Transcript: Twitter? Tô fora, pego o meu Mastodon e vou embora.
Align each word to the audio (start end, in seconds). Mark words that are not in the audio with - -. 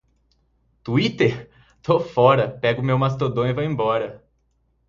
Twitter? 0.83 1.47
Tô 1.83 1.99
fora, 1.99 2.49
pego 2.49 2.81
o 2.81 2.83
meu 2.83 2.97
Mastodon 2.97 3.45
e 3.45 3.53
vou 3.53 3.63
embora. 3.63 4.27